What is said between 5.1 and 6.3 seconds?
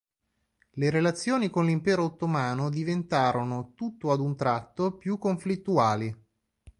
conflittuali.